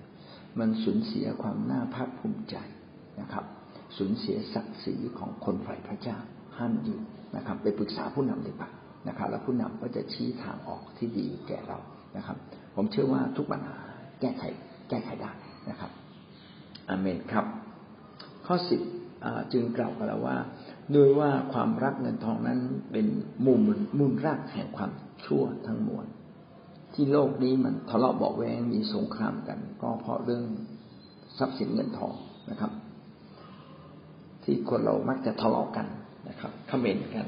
[0.58, 2.56] มันสูญเสียความน่าภาคภูมิใจ
[3.20, 3.44] นะครับ
[3.96, 6.18] สูญเสียศักดิ์ศรีของคนฝ่ายพระเจ้า
[6.58, 7.02] ห้ามยืม
[7.36, 8.70] นะครับ ไปปรึกษาผู้นำดีกว่า
[9.08, 11.78] นะครับ แล้วผู้นำก็จะชี้ทางออกที่ดีแก่เรา
[12.16, 12.36] นะครับ
[12.74, 13.76] ผมเชื่อว่าทุกปัญหา
[14.20, 14.42] แก้ไข
[14.88, 15.32] แก้ไขได้
[15.70, 15.90] นะครับ
[16.88, 17.46] อเมนครับ
[18.46, 18.80] ข้อสิบ
[19.52, 20.36] จึงกล่าวกันแล้วว่า
[20.92, 22.58] โดยว่าความรักเงินทองนั้น
[22.92, 23.06] เป็น
[23.46, 23.60] มุม
[23.98, 24.90] มูลรากแห่งความ
[25.24, 26.06] ชั่วทั้งมวล
[26.94, 30.44] ที่โลกนี้มันทะเลาะเบาแวงมีสงครามกัน ก็เพราะเรื่อง
[31.38, 32.14] ทรัพย์สินเงินทอง
[32.50, 32.72] นะครับ
[34.44, 35.86] ที่คนเรามักจะทะเลาะกัน
[36.28, 37.26] นะครับเขม่นกัน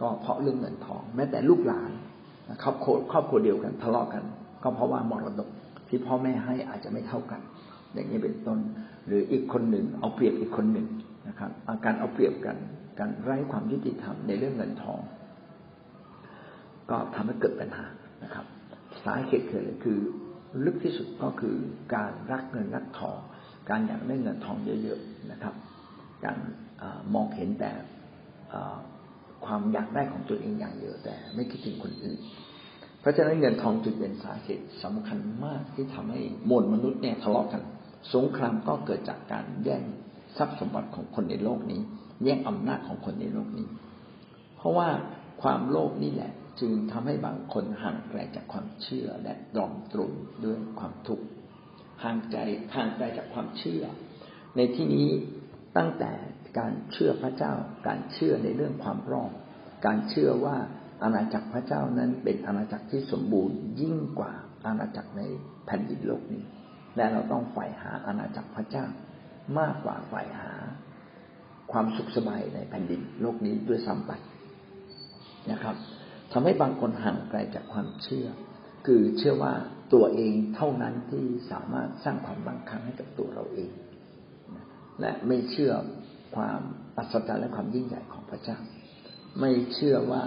[0.00, 1.90] ก็เพราะเรื่องเงินทอง แม้แต่ลูกหลาน
[2.62, 4.24] ครอบครัวครอบครัวเดียวกันทะเลาะกัน
[4.62, 5.48] ก็เพราะว่ามรดก
[5.88, 7.40] ที่พ่อแม่ให้อาจจะไม่เท่ากัน
[7.92, 8.58] อย่างนี้เป็นต้น
[9.06, 10.86] หรืออีกคนหนึ่งเอาเปรียบอีกคนหนึ่ง
[11.28, 12.56] นะครับอาการเอาเปรียบกัน
[12.98, 15.00] การไร้ความยุติธรรมในเรื่องเงินทอง
[16.90, 17.86] ก็ทำให้เกิดปัญหา
[18.24, 18.46] นะครับ
[19.04, 19.98] สาเหตุคืออะไรคือ
[20.64, 21.56] ลึกที่สุดก็คือ
[21.94, 23.18] การรักเงินรักทอง
[23.70, 25.54] การอยากได้เงินทองเยอะๆนะครับ
[26.24, 26.36] การ
[26.82, 26.84] อ
[27.14, 27.70] มองเห็นแต่
[29.44, 32.18] ความอยากได้ของตัวเองอย่างเดียวแต่ ไม่คิดถึงคนอื่น
[33.00, 37.62] เพราะฉะนั้นเงินทองจึงเป็นสาเหตุสำคัญมากที่ทำให้มวลมนุษย์เนี่ยทะเลาะกัน
[38.14, 39.82] สงครามก็เกิดจากการแย่ง
[40.36, 41.80] ทรัพย์สมบัติของคนในโลกนี้
[42.24, 43.66] แย่งอำนาจของคนในโลกนี้
[44.56, 44.88] เพราะว่า
[45.42, 50.12] ความโลภนี่แหละ จึงทำให้บางคนห่างไกลจากความเชื่อและดอมตรุม
[50.44, 51.24] ด้วยความทุกข์
[52.04, 52.36] ห่างใจ
[52.76, 53.82] ห่างไกลจากความเชื่อ
[54.56, 55.08] ในที่นี้
[55.76, 56.12] ตั้งแต่
[56.58, 57.52] การเชื่อพระเจ้า
[57.86, 59.32] การเชื่อในเรื่องความรอด
[59.86, 60.56] การเชื่อว่า
[61.02, 64.32] อาณาจักรพระเจ้านั้นเป็นอาณาจักรที่สมบูรณ์ยิ่งกว่า
[64.66, 65.22] อาณาจักรใน
[65.66, 66.44] แผ่นดินโลกนี้
[66.96, 68.86] และเราต้องใฝ่หาอาณาจักรพระเจ้า
[69.58, 70.52] มากกว่าใฝ่หา
[71.72, 74.12] ความสุขสบายในแผ่นดินโลกนี้ด้วยซ้ำไป
[75.50, 75.76] นะครับ
[76.32, 78.26] ทำให้บางคนห่างไกลจากความเชื่อ
[78.86, 79.54] คือเชื่อว่า
[79.94, 83.70] ตัวเองเท่านั้นที่สามารถสร้างความบังคับให้กับตัวเราเอง
[85.00, 85.72] และไม่เชื่อ
[86.36, 86.60] ความ
[86.96, 88.58] อัศจรรย์และความยิ่งใหญ่ของพระเจ้า
[89.40, 90.24] ไม่เชื่อว่า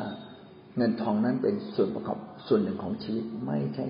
[0.77, 3.85] เงินทองนั้นเป็นส่วนประกอบส่วนหนึ่งของชีวิตไม่ใช่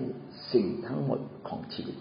[0.52, 1.96] สิ่งทั้งหมดของชีวิต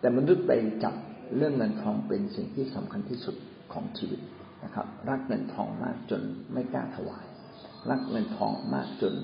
[0.00, 0.52] แต่มนุษย์ไป
[0.84, 0.94] จับ
[1.36, 3.36] เรื่องเงินทองเป็นสิ่งที่สำคัญที่สุด
[3.72, 4.20] ของชีวิต
[4.64, 7.26] นะครับ รักเงินทองมากจนไม่กล้าถวาย
[7.90, 9.14] รักเงินทองมากจน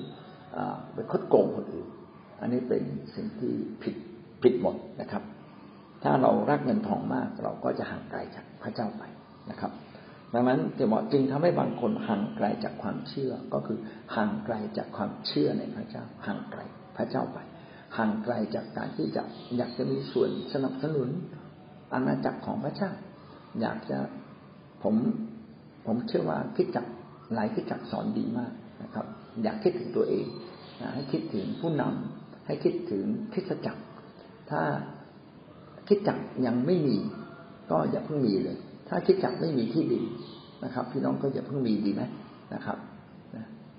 [0.94, 1.88] ไปคดโกงคนอื่น
[2.40, 2.82] อันนี้เป็น
[3.14, 3.94] สิ่งที่ผิด
[4.42, 5.22] ผิดหมดนะครับ
[6.02, 9.02] ถ้าเรารักเงินทองมาก เราก็จะห่างไกลจากพระเจ้าไป
[9.50, 9.72] นะครับ
[10.34, 13.78] ดังนั้นจะบอกจึงทำให้บางคนห่างไกลจากความเชื่อ ก็คือ
[14.16, 16.60] ห่างไกลจากความเชื่อในพระเจ้า ห่างไกล
[16.96, 17.38] พระเจ้าไป
[17.98, 19.22] ห่างไกลจากการที่จะ
[19.56, 21.08] อยากจะมีส่วนสนับสนุน
[21.92, 22.90] อาณาจักรของพระเจ้า
[23.60, 23.98] อยากจะ
[24.82, 24.94] ผม
[25.86, 26.86] ผมเชื่อว่าคิดจัก
[27.34, 29.06] หลายคิดจักสอนดีมากนะครับ
[29.42, 30.26] อยากคิดถึงตัวเอง
[30.94, 33.80] ให้คิดถึงผู้นำให้คิดถึงคิดจักร
[34.50, 34.60] ถ้า
[35.88, 36.96] คิดจักยังไม่มี
[37.70, 38.56] ก็อย่าเพิ่งมีเลย
[38.88, 40.04] ถ้าคิดจักไม่มีที่ดิน
[40.64, 42.02] นะครับ พี่น้องก็อย่าเพิ่งมีดีไหม
[42.54, 42.78] นะครับ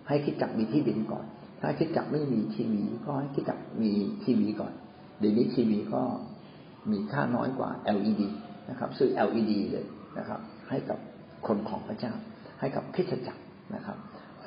[0.08, 1.26] ให้คิดจักมีที่ดินก่อน
[1.62, 3.92] ถ้าคิดจักไม่มีทีวีก็ให้คิดจักมี
[4.24, 4.74] ทีวีก่อน
[5.20, 6.02] เดี๋ยวนี้ทีวีก็
[6.92, 8.22] มีค่าน้อยกว่า LED
[8.70, 9.86] นะครับ ซื้อ LED เลย
[10.18, 11.00] นะครับ ให้กับ
[11.48, 12.14] คนของพระเจ้า
[12.60, 13.42] ให้กับพิจจักร
[13.76, 13.98] นะครับ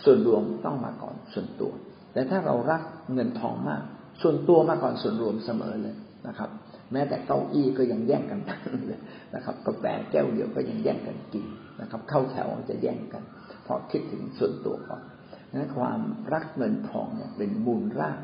[0.04, 1.72] ส่วนรวมต้องมาก่อนส่วนตัว
[2.12, 2.82] แต่ถ้าเรารัก
[3.14, 3.82] เงินทองมาก
[4.22, 5.96] ส่วนตัวมาก่อนส่วนรวมเสมอเลย
[6.28, 6.50] นะครับ
[6.92, 8.40] แม้แต่เก้าอี้ก็ยังแย่งกัน
[8.86, 9.00] เลย
[9.34, 11.46] นะครับกาแฟแก้วเดียวก็ยังแย่งกันกิน
[11.80, 13.22] นะครับ เข้าแถวจะแย่งกัน
[13.64, 15.02] เพราะคิดถึงส่วนตัวก่อน
[15.50, 16.00] นั้นความ
[16.32, 18.18] รักเงินทองเนี่ยเป็นมูลราก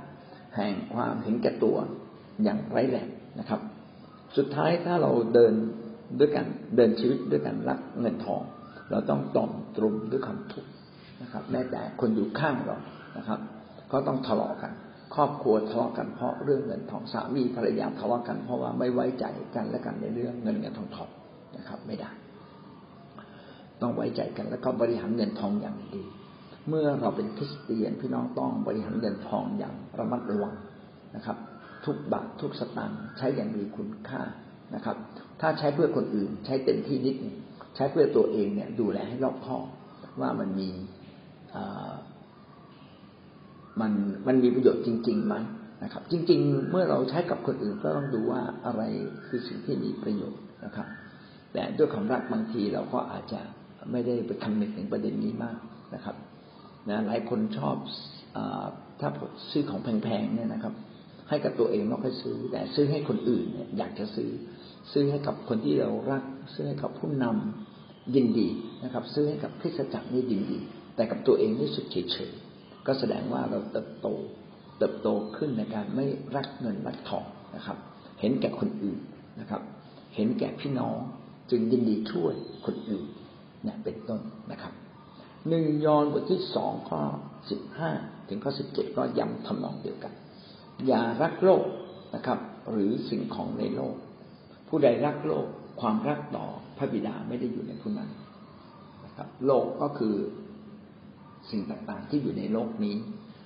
[0.57, 1.77] แห่งความเห็นแก่ตัว
[2.43, 3.61] อย่างไร้แรงนะครับ
[4.37, 5.53] สุดท้ายถ้าเราเดิน
[6.19, 8.43] ด้วยกันเดินชีวิตด้วยกันรักเงินทอง
[8.91, 10.71] เราต้องตอมตรุมด้วยความทุกข์
[11.23, 12.77] นะครับแม้แต่คนอยู่ข้างเรา
[13.19, 13.41] นะครับ
[13.93, 14.73] ก็ต้องทะเลาะกัน
[15.15, 21.11] ครอบครัวทะเลาะกันเพราะเรื่องเงินทองสามีภรรยาทะเลาะกันเพราะว่าไม่ไว้ใจกันและกันในเรื่องเงินเงินทองทอง
[21.57, 22.11] นะครับ ไม่ได้
[23.81, 26.03] ต้องไว้ใจกันแล้วก็บริหารเงินทองอย่างดี
[26.69, 30.55] เมื่อเราเป็นคริสเตียนพี่น้องต้องบริหารเงินทองอย่างระมัดระวัง
[31.17, 31.37] นะครับ
[31.85, 34.23] ทุกบาททุกสตางค์ใช้อย่างมีคุณค่า
[34.75, 34.97] นะครับ
[35.41, 37.37] ถ้าใช้เพื่อคนอื่น ใช้เต็มที่นิดนึง
[37.77, 39.65] ใช้เพื่อตัวเองเนี่ยดูแลให้รอบคอบ
[40.21, 40.69] ว่ามันมี
[43.81, 43.93] มัน
[44.27, 45.35] มันมีประโยชน์จริงๆไหม
[45.85, 48.83] นะครับ จริง ๆ เมื่อเราใช้กับคนอื่นก็ต้องดูว่าอะไร
[49.27, 50.87] คือสิ่งที่มีประโยชน์นะครับ
[51.53, 53.41] แต่ด้วยความรักบางทีเราก็อาจจะ
[53.91, 55.57] ไม่ได้ไปคำนึงถึงประเด็นนี้มาก
[55.95, 56.17] นะครับ
[56.89, 57.77] นะหลายคนชอบ
[58.37, 58.39] อ
[59.01, 59.09] ถ้า
[59.51, 60.75] ซื้อของแพงๆเนี่ยนะครับ
[61.29, 64.31] ให้กับตัวเองไม่ค่อยซื้อ แต่ซื้อให้คนอื่นเนี่ยอยากจะซื้อ
[64.93, 66.23] ซื้อให้กับคนที่เรารัก
[66.55, 68.49] ซื้อให้กับผู้นำยินดี
[68.85, 70.61] นะครับ ซื้อให้กับพิสจักรนี่ยินดี
[70.95, 72.31] แต่กับตัวเองรู้สึกเฉย
[72.87, 74.09] ก็แสดงว่าเราเติบโต
[74.79, 77.25] เติบโตขึ้นในการไม่รักเงินรักทอง
[77.57, 77.79] นะครับ
[78.21, 79.01] เห็นแก่คนอื่น
[79.41, 79.63] นะครับ
[80.15, 80.99] เห็นแก่พี่น้อง
[81.51, 82.35] จึงยินดีช่วย
[82.67, 83.07] คนอื่น
[83.65, 84.21] เนี่ยเป็นต้น
[84.53, 84.73] นะครับ
[85.49, 87.03] หนึ่งยอนบทที่สองข้อ
[87.51, 87.91] สิบห้า
[88.29, 90.13] ถึงข้อสิบเจ็ดก็ย้ำทำนองเดียวกัน
[90.87, 91.65] อย่ารักโลก
[92.15, 92.39] นะครับ
[92.71, 93.95] หรือสิ่งของในโลก
[94.69, 95.47] ผู้ใดรักโลก
[95.81, 96.47] ความรักต่อ
[96.79, 98.11] พระบิดาไม่ได้อยู่ในผู้นั้น
[99.05, 100.15] นะครับ โลกก็คือ
[101.51, 102.97] สิ่งต่างๆ ที่อยู่ในโลกนี้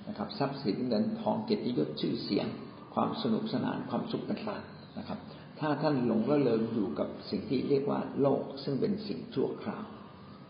[0.07, 2.47] นะครับ ทรัพย์สินเงินทองเกียรติยศชื่อเสียง
[2.93, 5.19] ความสนุกสนานความสุขต่างๆนะครับ
[5.59, 9.85] ถ้าท่านหลงละเลงอยู่กับสิ่งที่เรียกว่าโลกซึ่งเป็นสิ่งชั่วคราว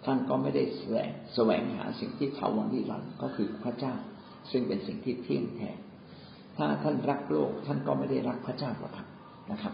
[0.05, 3.95] ท่านก็ไม่ได้แสวงแสวงหาสิ่งที่ถาวรนิรันดร์ก็คือพระเจ้า
[4.51, 5.71] ซึ่งเป็นสิ่งที่เที่ยงแท้
[6.57, 9.07] ถ้าท่านรักโลกท่านก็ไม่ได้รักพระเจ้าหรอกครับ
[9.51, 9.73] นะครับ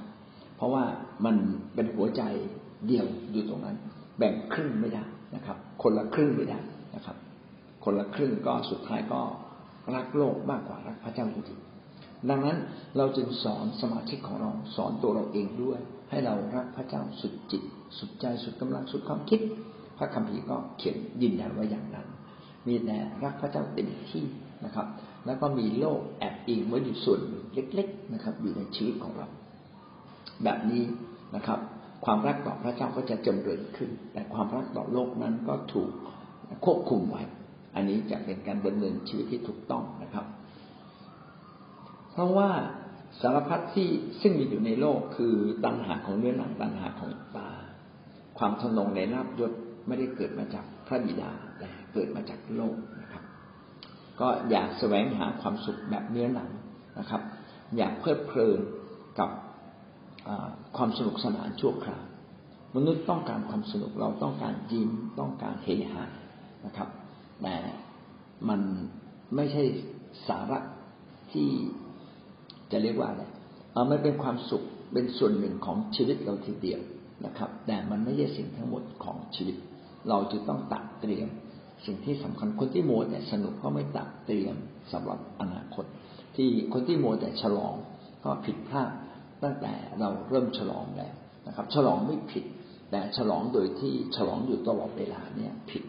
[0.55, 0.83] เพราะว่า
[1.25, 1.35] มัน
[1.75, 2.23] เป็นหัวใจ
[2.87, 3.75] เดียวอยู่ตรงนั้น
[4.17, 5.03] แบ่งครึ่งไม่ได้
[5.35, 6.59] นะครับ คนละครึ่งไม่ได้
[6.95, 7.15] นะครับ
[7.83, 9.21] คนละครึ่งก็สุดท้ายก็
[9.95, 12.57] รักโลกมากกว่ารักพระเจ้าจริงๆดังนั้น
[12.97, 17.63] เราจึงสอนสมาชิกของเราสอนตัวเราเองด้วย ให้เรารักพระเจ้าสุดจิต
[17.97, 19.39] สุดใจสุดกำลังสุดความคิด
[19.97, 22.07] พระคัมภีร์ก็เขียนยืนยันว่าอย่างนั้น
[22.67, 24.23] มีแต่รักพระเจ้าเต็มที่
[24.65, 24.87] นะครับ
[25.25, 27.19] แล้วก็มีโลกแอบอิงไว้อยู่ส่วน
[27.53, 29.27] เล็ก ๆนะครับ อยู่ในชีวิตของเรา
[30.43, 30.83] แบบนี้
[31.35, 31.59] นะครับ
[32.05, 35.89] ความรักต่อพระเจ้าก็จะจำเริญขึ้น แต่ความรักต่อโลกนั้นก็ถูก
[36.65, 37.23] ควบคุมไว้
[37.75, 40.25] อันนี้จะเป็นการดำเนินชีวิตที่ถูกต้องนะครับ
[42.11, 42.49] เพราะว่า
[43.21, 43.89] สารพัดที่
[44.21, 47.51] ซึ่งมีอยู่ในโลกคือตัณหาของเนื้อหนังตัณหาของตา
[48.37, 49.51] ความทนงในลาบยศ
[49.87, 53.23] ไม่ได้เกิดมาจากพระบิดาแต่เกิดมาจากโลกนะครับ
[54.19, 56.49] ก็อยากแสวงหาความสุขแบบเนื้อหนัง
[56.99, 57.21] นะครับ
[57.77, 58.59] อยากเพลิดเพลิน
[59.19, 59.29] กับ
[60.77, 62.03] ความสนุกสนานชั่วคราว
[62.75, 66.03] มนุษย์ต้องการความสนุกเราต้องการยิ้มต้องการเฮฮา
[66.65, 66.89] นะครับ
[67.43, 67.57] แต่
[68.49, 68.61] มัน
[69.35, 69.63] ไม่ใช่
[70.27, 70.59] สาระ
[71.31, 71.49] ที่
[72.71, 73.23] จะเรียกว่าอะไร
[73.71, 76.81] เออมันเป็นความสุขเป็นส่วนหนึ่งของชีวิตเราทีเดียว
[77.25, 79.55] นะครับ แต่มันไม่ใช่สิ่งทั้งหมดของชีวิต
[80.09, 81.27] เราจะต้องตัดเตรียม
[81.85, 84.55] สิ่งที่สำคัญคนที่โมดเนี่ยสนุกเพราไม่ตัดเตรียม
[84.91, 85.85] สำหรับอนาคต
[86.35, 87.73] ที่คนที่โมัวแต่ฉลอง
[88.23, 88.91] ก็ผิดพลาด
[89.43, 91.13] ตั้งแต่เราเริ่มฉลองแล้ว
[91.47, 92.45] นะครับ ฉลองไม่ผิด
[92.91, 95.83] แต่ฉลองโดยที่ฉลองอยู่ตลอดเวลาเนี่ยผิด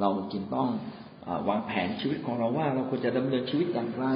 [0.00, 0.68] เราจึงต้อง
[1.48, 4.06] วางแผนชีวิตของเราว่า เราควรจะดำเนินชีวิตอย่างไร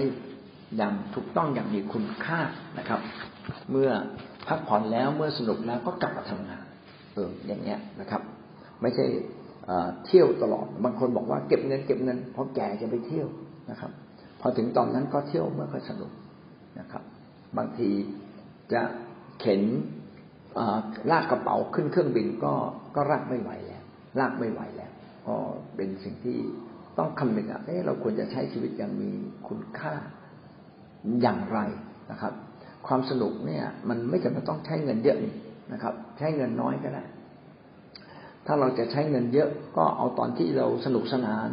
[0.76, 2.40] อย่างถูกต้องอย่างมีคุณค่า
[2.78, 3.00] นะครับ
[3.70, 3.90] เมื่อ
[4.48, 6.64] พักผ่อนแล้วเมื่อสนุกแล้วก็กลับมาทำงาน
[7.14, 8.22] เอออย่างเงี้ยนะครับ
[8.82, 9.04] ไม่ใช่
[10.06, 13.28] เที่ยวตลอดบางคนบอกว่าเก็บเงินเก็บเงินพอแก่จะไปเที่ยว
[13.70, 13.90] นะครับ
[14.40, 16.12] พอถึงตอนนั้นก็เที่ยวเมื่อค่อยสนุก
[16.80, 17.02] นะครับ
[17.56, 17.90] บางที
[18.72, 18.82] จะ
[19.40, 19.62] เข็น
[21.10, 22.54] ลากกระเป๋าขึ้นเครื่องบินก็
[22.94, 23.82] ก็ลากไม่ไหวแล้ว
[24.20, 24.87] ลากไม่ไหวแล้ว
[25.28, 25.36] ก็
[25.76, 26.38] เป็นสิ่งที่
[26.98, 29.10] ต้องคำนึงอะเเราควรจะใช้ชีวิตอย่างมี
[29.48, 29.94] คุณค่า
[31.22, 31.58] อย่างไร
[32.10, 32.32] นะครับ
[32.86, 35.18] ความสนุกเนี่ย มันไม่จำเป็นต้องใช้เงินเยอะ
[35.72, 37.04] นะครับ ใช้เงินน้อยก็ได้
[38.46, 41.48] ถ้าเราจะใช้เงินเยอะก็เอาตอนที่เราสนุกสนาน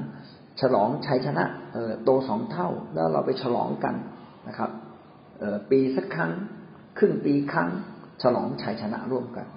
[0.62, 3.96] ฉลองชัยชนะเออโตสองเท่า แล้วเราไปฉลองกัน
[4.48, 4.70] นะครับ
[5.40, 6.32] เออปีสักครั้ง
[6.98, 7.70] ครึ่งปีครั้ง
[8.24, 9.48] ฉลองชัยชนะร่วมกัน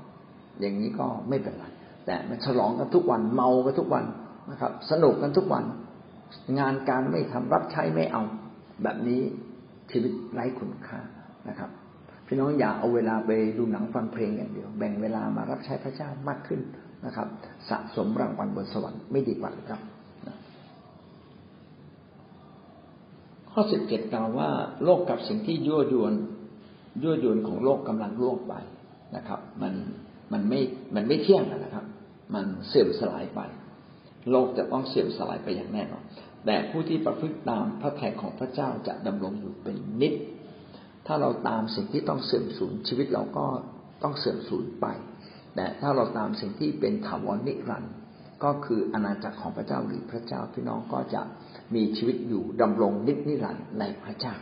[0.60, 1.64] อย่างนี้ก็ไม่เป็นไร
[2.08, 4.04] แต่มันฉลองกันทุกวันเมากันทุกวัน
[4.50, 5.64] นะครับ สนุกกันทุกวัน
[6.58, 8.22] งานการไม่ทำรับใช้ไม่เอา
[8.82, 9.20] แบบนี้
[9.90, 11.00] ชีวิตไร้คุณค่า
[11.48, 11.70] นะครับ
[12.26, 16.60] พี่น้องอย่าเอาเวลาไปดูหนังฟังเพลงอย่างเดียว แบ่งเวลามารับใช้พระเจ้ามากขึ้น
[17.06, 17.28] นะครับ
[17.70, 19.80] สะสมรางวัลบนสวรรค์ไม่ดีกว่าหรือครับ
[23.50, 24.48] ข้อสิบเจ็ดกล่าวว่า
[24.84, 26.14] โลกกับสิ่งที่ยั่วยวน
[27.02, 28.54] ยั่วยวนของโลกกำลังล่วงไป
[29.16, 29.74] นะครับ มัน
[30.32, 30.60] มันไม่
[30.94, 31.84] มันไม่เที่ยงนะครับ
[32.34, 33.40] มันเสื่อมสลายไป
[34.30, 36.02] โลกจะต้องเสื่อมสลายไปอย่างแน่นอน
[36.46, 40.14] แต่ผู้ที่ประพฤติตามพระแผนของพระเจ้าจะดำรงอยู่เป็นนิจ
[41.06, 43.46] ถ้าเราตามสิ่งที่ต้องเสื่อมสูญชีวิตเราก็
[44.02, 44.86] ต้องเสื่อมสูญไป
[45.54, 47.94] แต่ถ้าเราตามสิ่งที่เป็นถาวรนิรันดร์
[48.44, 51.22] ก็คืออาณาจักรของพระเจ้าหรือพระเจ้าพี่น้องก็จะ
[51.74, 54.34] มีชีวิตอยู่ดำรงนิจนิรันดร์ในพระเจ้า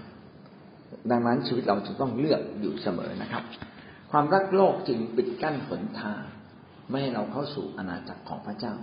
[1.10, 3.42] ดังนั้นชีวิตเราจะต้องเลือกอยู่เสมอนะครับ
[4.10, 6.22] ความรักโลกจึงปิดกั้นหนทาง
[6.90, 8.74] ไม่ให้เราเข้าสู่อาณาจักรของพระเจ้า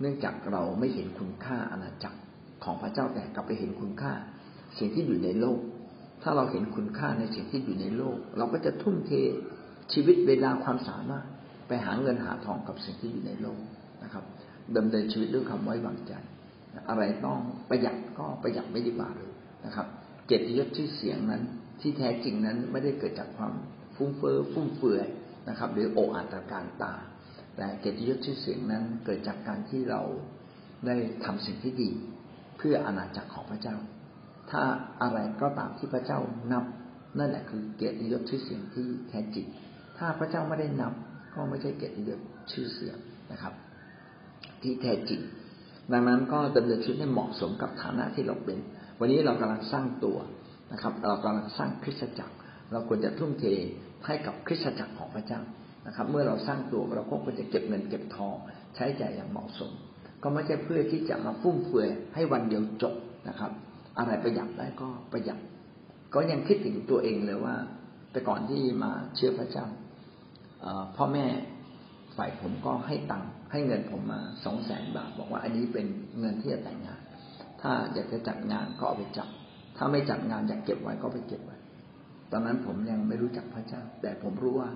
[0.00, 2.18] เนื่องจากเราไม่เห็นคุณค่าอาณาจักร
[2.64, 4.12] ของพระเจ้าแต่กลับไปเห็นคุณค่า
[4.78, 5.58] สิ่งที่อยู่ในโลก
[6.22, 9.12] ถ้าเราเห็นคุณค่าในสิ่งที่อยู่ในโลก เราก็จะทุ่มเท
[9.92, 11.26] ชีวิตเวลาความสามารถ
[11.68, 13.58] ไปหาเงินหาทองกับสิ่งที่อยู่ในโลก
[14.04, 14.24] นะครับ
[14.76, 16.12] ดำเนินชีวิตด้วยคำไว้วางใจ
[16.88, 19.30] อะไรต้องประหยัดก็ประหยัดไม่ดีกว่าเลย
[19.64, 19.86] นะครับ
[20.26, 21.42] เกียรติยศชื่อเสียงนั้น
[21.80, 23.52] ที่แท้จริงนั้นไม่ได้เกิดจากความ
[23.96, 25.06] ฟุ้งเฟ้อฟุ่มเฟือย
[25.48, 26.94] นะครับ หรือโออาตการตา
[27.56, 30.02] แต่เกียรติยศชื่อเสียงนั้นเกิดจากการที่เรา
[30.86, 31.90] ได้ทำสิ่งที่ดี
[32.56, 33.76] เพื่ออาณาจักรของพระเจ้า
[34.50, 34.62] ถ้า
[35.02, 36.18] อะไรก็ตามที่พระเจ้า
[36.52, 36.64] นับ
[37.18, 39.46] นั่นแหละคือเกียรติยศชื่อเสียงที่แท้จริง
[39.98, 40.92] ถ้าพระเจ้าไม่ได้นับ
[41.34, 42.20] ก็ไม่ใช่เกียรติยศ
[42.52, 42.96] ชื่อเสียง
[43.32, 43.54] นะครับ
[44.62, 45.20] ที่แท้จริง
[45.92, 48.58] ดังนั้นก็ดำเนินชีวิตให้เหมาะสมกับฐานะที่เราเป็น
[48.98, 50.18] วันนี้เรากำลังสร้างตัว
[50.72, 52.34] นะครับ เรากำลังสร้างคริสตจักร
[52.72, 53.44] เราควรจะทุ่มเท
[54.06, 55.40] ให้กับคริสตจักรของพระเจ้า
[55.86, 58.36] นะครับ เมื่อเราสร้างตัวเราก็ควรจะเก็บเงินเก็บทอง
[58.74, 59.72] ใช้จ่ายอย่างเหมาะสม
[60.22, 62.94] ก็ไม่ใช่เพื่อที่จะมาฟุ่มเฟือยให้วันเดียวจบ
[63.28, 63.50] นะครับ
[63.98, 65.38] อะไรประหยัดได้ก็ประหยัด
[66.14, 67.56] ก็ยังคิดถึงตัวเองเลยว่า
[68.12, 69.66] แต่ก่อนที่มาเชื่อพระเจ้า
[70.96, 71.26] พ่อแม่
[72.16, 75.86] ฝ่ายผมก็ให้ตังค์ให้เงินผมมาสองแสนบาท บอกว่าอันนี้เป็น
[76.20, 77.00] เงินที่จะแต่งงาน
[77.62, 79.28] ถ้าอยากจะจัดงานก็เอาไปจัด
[79.76, 81.56] ถ้าไม่จัดงานอยากเก็บไว้ก็ไปเก็บไว้
[82.32, 84.70] ตอนนั้นผมยังไม่รู้จักพระเจ้า แต่ผมรู้ว่า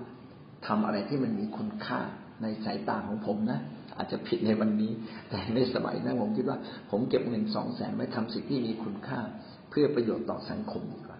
[0.67, 1.99] ทำอะไรที่มันมีคุณค่า
[2.41, 3.59] ในสายตาของผมนะ
[3.97, 4.91] อาจจะผิดในวันนี้
[5.29, 6.57] แต่ในสมัยนั้นผมคิดว่า
[6.91, 9.19] ผมเก็บเงินสองแสนไว้ทำสิ่งที่มีคุณค่า
[9.69, 11.19] เพื่อประโยชน์ต่อสังคมดีกว่า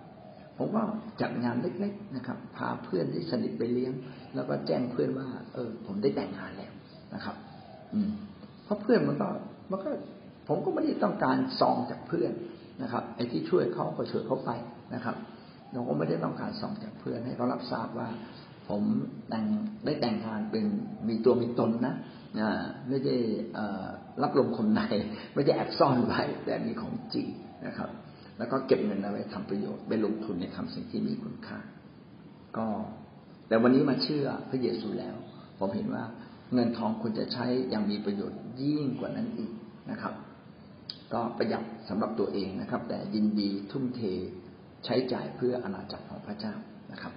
[0.57, 0.83] ผมก็
[1.21, 3.93] จัดงานเล็ก ๆ นะครับ พาเพื่อนที่สนิทไปเลี้ยง
[4.35, 6.71] แล้วก็แจ้งเพื่อนว่า เออ ผมได้แต่งงานแล้ว
[7.15, 7.35] นะครับ
[7.93, 8.09] อืม
[8.65, 9.29] เพราะเพื่อนมันก็
[9.71, 9.89] มันก็
[10.47, 12.31] ผมก็ไม่ได้ต้องการซองจากเพื่อน
[12.81, 14.51] นะครับ ไอ้ที่ช่วยเขาก็ช่วยเขาไป
[14.95, 15.15] นะครับ
[15.71, 18.09] เราก็ไม่ได้ต้องการซองจากเพื่อนให้เขารับทราบว่า
[18.69, 18.83] ผม
[19.29, 19.45] แต่ง
[19.85, 20.65] ได้แต่งงานเป็น
[21.07, 21.95] มีตัวมีตนนะ
[22.89, 23.15] ไม่ได้
[24.21, 24.81] รับลมคนใน
[25.35, 27.27] ไม่ได้แอบซ่อนไว้ แต่มีของจริง
[27.67, 27.89] นะครับ
[28.37, 31.59] แล้วก็เก็บเงินเอาไว้ทำประโยชน์ไปลงทุนในทำสิ่งที่มีคุณค่า
[32.57, 32.67] ก็
[33.47, 35.15] แต่วันนี้มาเชื่อพระเยซูแล้ว
[35.59, 36.03] ผมเห็นว่า
[36.53, 39.51] เงินทองควรจะใช้อย่างมีประโยชน์ยิ่งกว่านั้นอีก
[39.91, 40.13] นะครับ
[41.13, 44.01] ก็ประหยัดสำหรับตัวเองนะครับ แต่ยินดีทุ่มเท
[44.85, 46.55] ใช้จ่ายเพื่ออาณาจักรของพระเจ้า
[46.91, 47.13] นะครับ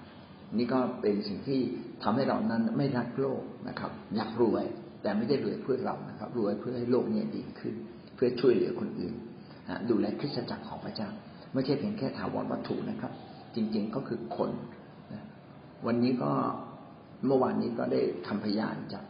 [0.59, 1.61] นี่ก็เป็นสิ่งที่
[2.03, 4.65] ทำให้เรานั้นไม่รักโลกนะครับ อยากรวย
[5.03, 7.75] แต่ไม่ได้รวยเพื่อเรานะครับ รวยเพื่อให้โลกนี้ดีขึ้น
[8.15, 9.15] เพื่อช่วยเหลือคนอื่น
[9.91, 11.09] ดูแลคริสตจักรของพระเจ้า
[11.55, 13.13] ไม่ใช่เพียงแค่ถาวรวัตถุนะครับ
[13.55, 14.51] จริง ๆก็คือคน
[15.87, 16.33] วันนี้ก็
[17.27, 19.05] เมื่อวานนี้ก็ได้ทำพยานจาก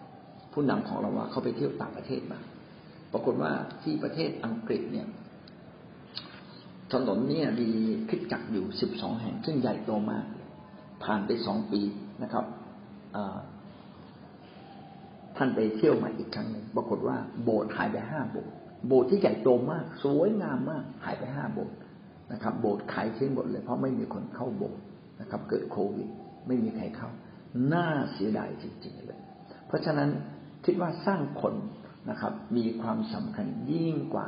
[0.52, 2.40] ผู้นำของเราว่าเขาไปเที่ยวต่างประเทศมา
[3.12, 3.52] ปรากฏว่า
[3.82, 5.06] ที่ประเทศอังกฤษเนี่ย
[6.92, 7.68] ถนนเนี่ยมี
[8.08, 10.24] คิดจักอยู่สิบสองแห่งซึ่งใหญ่โตมาก
[11.04, 11.80] ผ่านไปสองปี
[12.22, 12.44] นะครับ
[15.36, 18.52] ท่านไปเที่ยวมาอีกครั้งหนึ่งปรากฏว่าโบสถ์หายไปห้าโบสถ์
[18.86, 21.76] โบสถ์ที่ใหญ่โตมาก สวยงามมาก หายไปห้าโบสถ์
[22.32, 24.80] นะครับ โบสถ์ขายทิ้งหมดเลย เพราะไม่มีคนเข้าโบสถ์
[25.20, 26.08] นะครับ เกิดโควิด
[26.46, 27.10] ไม่มีใครเข้า
[27.72, 29.20] น่าเสียดายจริงๆเลย
[29.66, 30.08] เพราะฉะนั้น
[30.64, 31.54] คิดว่าสร้างคน
[32.10, 34.26] นะครับ มีความสำคัญยิ่งกว่า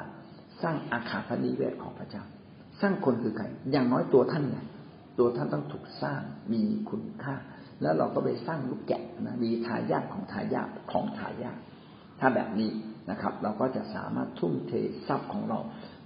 [0.62, 2.22] สร้างอาคาพนิเวศของพระเจ้า
[2.80, 4.64] สร้างคนคือใครอย่างน้อยตัวท่านเนี่ย
[5.18, 6.20] ตัวท่านต้องถูกสร้าง
[6.52, 7.34] มีคุณค่า
[7.82, 11.58] แล้วเราก็ไปสร้างลูกแกะนะมีทายาทของทายาทของทายาท
[12.20, 12.70] ถ้าแบบนี้
[13.10, 14.72] นะครับ เราก็จะสามารถทุ่มเท
[15.08, 15.58] ทรัพย์ของเรา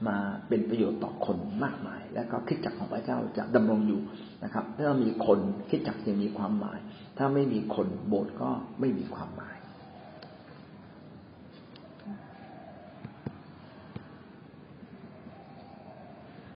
[0.08, 0.16] มา
[0.48, 4.00] เป็นประโยชน์ต่อคนมากมาย แล้วก็คิดจักของพระเจ้าจะดำรงอยู่
[4.44, 5.38] นะครับ ถ้ามีคน
[5.70, 6.78] คิดจักจะมีความหมาย
[7.18, 9.56] ถ้าไม่มีคนโบสถ์ก็ไม่มีความหมาย